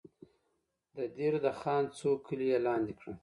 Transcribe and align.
د 0.95 0.97
دیر 1.15 1.33
د 1.45 1.47
خان 1.59 1.83
څو 1.97 2.09
کلي 2.27 2.47
یې 2.51 2.59
لاندې 2.67 2.93
کړل. 2.99 3.15